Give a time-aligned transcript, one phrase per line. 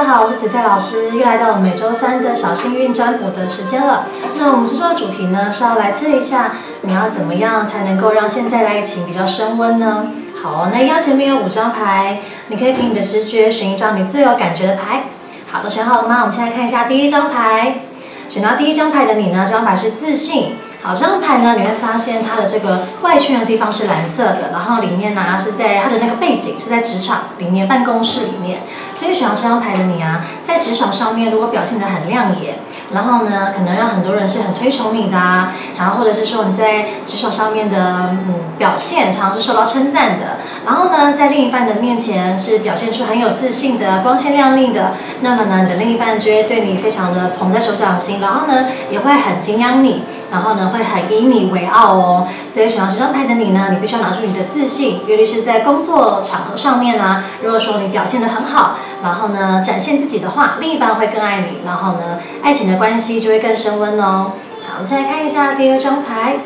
[0.00, 4.06] 大家好，我是子佩老师，又来到了每周三的小幸运占卜的时间了。
[4.38, 10.06] 那我们这周的主题呢是要来测一下，你要怎么样才能够让现在的爱情比较升温呢？
[10.42, 15.02] 好，那一样前面有五张牌，你可以凭你的直觉选一张你最有感觉的牌。
[15.50, 16.20] 好，都选好了吗？
[16.22, 17.80] 我们现在看一下第一张牌，
[18.30, 20.54] 选到第一张牌的你呢，这张牌是自信。
[20.82, 28.60] 好，这张牌呢，你会发现它的这个外圈的地方是蓝色的，然后里面呢是在它的那个背景是在职场里面办公室里面，
[28.94, 32.60] 所以选到这张牌的你啊，在职场上面如果表现得很亮眼，
[32.94, 50.04] 然后呢可能让很多人是很推崇你的啊，然后或者是说你在职场上面的嗯表现常常是受到称赞的，然后呢在另一半的面前是表现出很有自信的、光鲜亮丽的，那么呢你的另一半就会对你非常的捧在手掌心，然后呢也会很敬仰你。
[50.30, 52.28] 然后呢，会很以你为傲哦。
[52.48, 57.24] 所以选到这张牌的你呢，你必须要拿出你的自信，尤其是在工作场合上面啊。
[57.42, 64.32] 如果说你表现得很好，然后呢展现自己的话，另一半会更爱你，然后呢爱情的关系就会更升温哦。
[64.66, 66.38] 好，我们再来看一下第二张牌。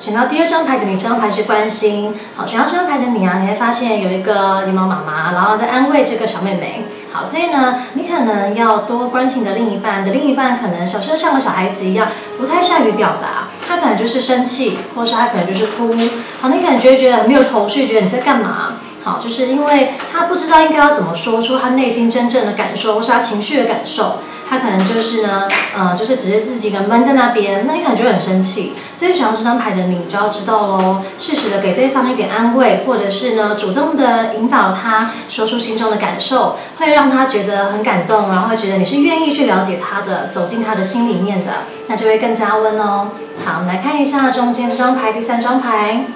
[0.00, 2.14] 选到第二张牌的你，这张牌是关心。
[2.36, 6.84] 好，选到这张牌的你啊，你会发现有一个狸猫妈妈，然后在安慰这个小妹妹。
[7.24, 15.94] 所以呢，你可能要多关心你的另一半，的另一半可能小时候像个小孩子一样，不太善于表达，他可能就是生气，或是他可能就是哭。
[16.40, 18.67] 好，你可能觉得觉得没有头绪，觉得你在干嘛？
[19.22, 24.18] 就是因为他不知道应该要怎么说出他内心真正的感受，或是他情绪的感受。
[24.50, 28.72] 他可能就是呢，呃，就是只是自己一个闷在那边，那你可能就很生气。
[28.94, 41.52] 所以想要这张牌的你，就要知道喽，适时的给对方一点安慰，或者是呢，主动的引导他说出心中的感受，会让他觉得很感动，然后会觉得你是愿意去了解他的，走进他的心里面的，
[41.88, 43.08] 那就会更加温哦。
[43.44, 46.06] 好，我们来看一下中间这张牌，第三张牌。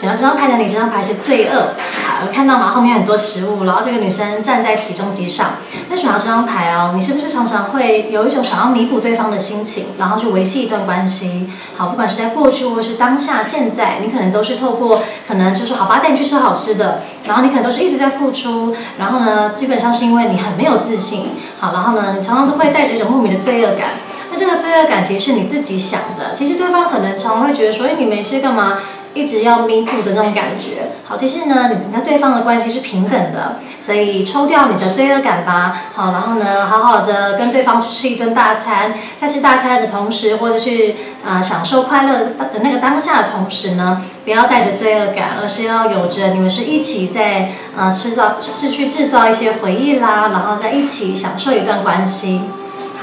[0.00, 1.74] 选到这张牌的你，这张牌是罪恶。
[2.06, 5.54] 好，我看到嘛，后面很多食物，然后这个女生站在体重机上。
[5.90, 11.50] 那选到这张牌哦，你是不是常常会有一种想要弥补对方的心情，然后去维系一段关系？
[11.76, 21.30] 好，不管是在过去或是当下，现在你可能都是透过可能就是好吧，带你去吃好吃的，然后你可能都是一直在付出，然后呢，基本上是因为你很没有自信。
[21.58, 23.88] 好，然后呢，你常常都会带着一种莫名的罪恶感。
[24.30, 28.78] 那这个罪恶感其实是你自己想的，其实对方可能常常会觉得说，哎，你没事干嘛？
[29.18, 40.94] 一直要弥补的那种感觉，好，其实呢，你跟对方的关系是平等的，所以抽掉你的罪恶感吧，好，然后呢，好好的跟对方去吃一顿大餐，在吃大餐的同时，或者去
[41.26, 42.18] 啊享受快乐
[42.52, 52.42] 的那个当下的同时呢，不要带着罪恶感，而是要有着你们是一起在呃制造，是去制造一些回忆啦，然后在一起享受一段关系。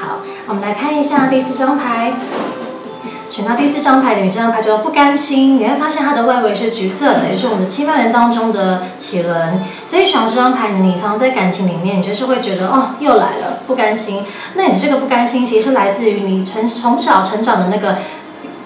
[0.00, 2.12] 好，我们来看一下第四张牌。
[3.34, 5.58] 选到第四张牌的你，这张牌叫不甘心。
[5.58, 9.60] 你会发现它的外围是橘色的，也是我们七万人当中的齿轮。
[9.84, 14.22] 所以选到这张牌的你，常常在感情里面，你就是会觉得哦，又来了，不甘心。
[14.54, 17.96] 那你这个不甘心，其实是来自于你成从小成长的那个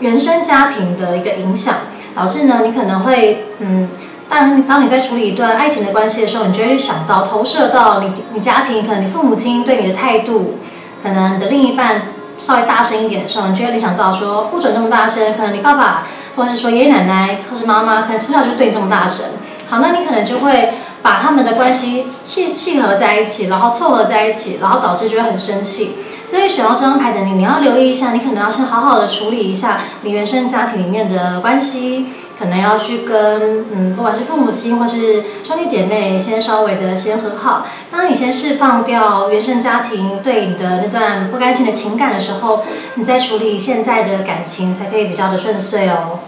[0.00, 1.76] 原生家庭的一个影响，
[2.14, 3.88] 导致呢，你可能会嗯，
[4.28, 10.58] 当当你在处理一段爱情的关系的时候，你就会想到投射到你你家庭，可能你父母亲对你的态度，
[11.02, 12.02] 可能你的另一半。
[12.38, 15.34] 稍微大声一点的时候，你就会联想到说不准这么大声。
[15.34, 16.04] 可能你爸爸，
[16.36, 19.26] 或者是说爷爷奶奶，或是妈妈，可能从小就对你这么大声。
[19.68, 25.96] 好，那你可能就会把他们的关系契契合在一起，然后凑合在一起，然后导致就会很生气。
[26.24, 32.06] 所以选到这张牌的你，你要留意一下，你可能要先好好的处理一下你原生家庭里面的关系。
[32.38, 37.66] 可能要去跟嗯，不管是父母亲或是兄弟姐妹，先稍微的先和好。
[37.90, 42.60] 当你先释放掉原生家庭对你的那段不甘心的情感的时候，
[42.94, 46.20] 你再处理现在的感情才可以比较的顺遂哦。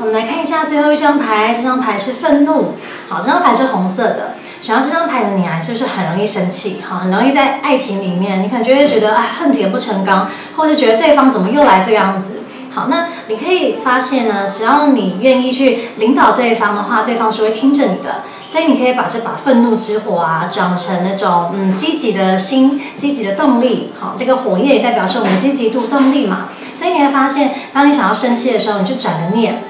[0.00, 2.74] 我们来看一下最后一张牌，这张牌是愤怒。
[3.08, 4.34] 好，这张牌是红色的。
[4.60, 6.80] 想要这张牌的你啊，是不是很容易生气？
[6.88, 12.42] 哈，很容易在爱情里面，你可能就会觉得啊，恨铁不成钢，或是觉得对方怎么又来这样子。
[12.70, 18.22] 好，那你可以发现呢，只要你愿意去领导对方的话，对方是会听着你的。
[18.46, 23.92] 所以你可以把这把愤怒之火啊，转成那种嗯积极的心、积极的动力。
[23.98, 26.50] 好，这个火焰也代表是我们的积极度、动力嘛。
[26.72, 29.64] 所以你会发现，当你想要生气的时候，你就转个念。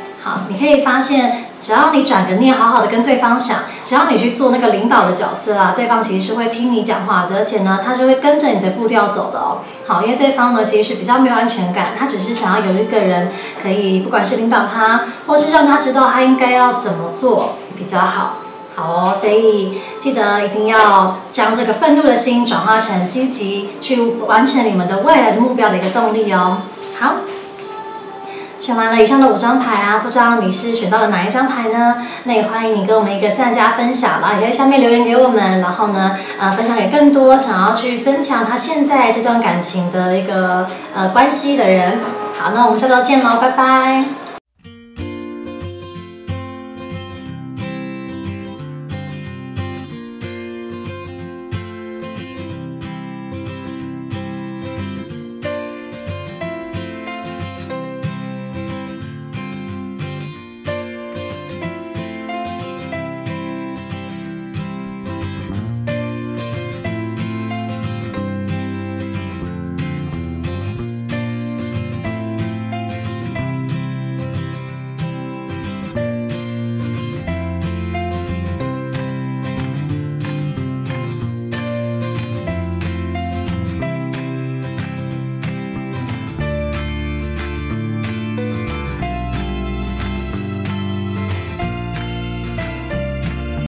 [0.49, 1.45] 你可以发现。
[1.61, 9.59] 只要你转个念，好好的跟对方想，只要你去做那个领导的角色啊，对方其实是会听你讲话的，而且呢，他就会跟着你的步调走的哦。
[9.85, 18.35] 好，因为对方呢其实是比较没有安全感，他只是想要有一个人可以，不管是领导他，或是让他知道他应该要怎么做比较好。
[18.77, 26.59] 好哦，所以记得一定要将这个愤怒的心转化成积极，去完成你们的未来的目标的一个动力哦。
[27.01, 27.15] 好。
[28.60, 31.96] 选完了以上的五张牌啊，不知道你是选到了哪一张牌呢？
[32.25, 42.00] 那也欢迎你给我们一个赞加分享啦，也在下面留言给我们，然后呢，呃，分享给更多想要去增强他现在这段感情的一个呃关系的人。
[42.38, 44.18] 好，那我们下周见喽，拜拜。